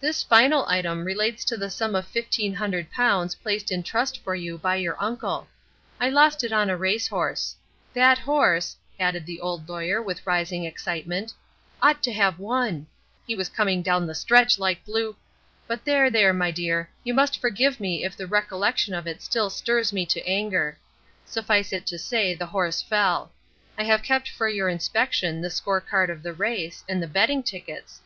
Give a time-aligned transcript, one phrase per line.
[0.00, 4.36] "This final item relates to the sum of fifteen hundred pounds placed in trust for
[4.36, 5.48] you by your uncle.
[5.98, 7.56] I lost it on a horse race.
[7.92, 11.34] That horse," added the Old Lawyer with rising excitement,
[11.82, 12.86] "ought to have won.
[13.26, 15.16] He was coming down the stretch like blue
[15.66, 19.50] but there, there, my dear, you must forgive me if the recollection of it still
[19.50, 20.78] stirs me to anger.
[21.26, 23.32] Suffice it to say the horse fell.
[23.76, 27.42] I have kept for your inspection the score card of the race, and the betting
[27.42, 28.00] tickets.